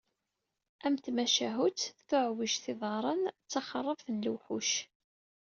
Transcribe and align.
Am 0.85 0.95
tmacahut 1.05 1.79
“Tuɛwijt 2.07 2.55
n 2.59 2.63
yiḍarren, 2.67 3.23
taxerrabt 3.51 4.07
n 4.09 4.21
lewḥuc”. 4.25 4.71